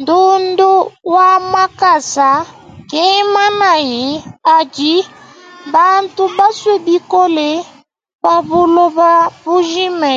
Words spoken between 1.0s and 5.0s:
wa makasa ke manaya adi